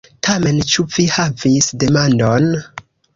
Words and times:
Tamen, 0.27 0.61
ĉu 0.75 0.85
vi 0.95 1.05
havis 1.15 1.67
demandon? 1.85 2.49